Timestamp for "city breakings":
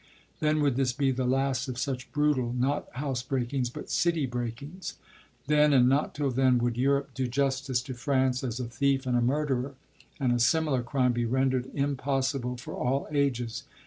3.91-4.95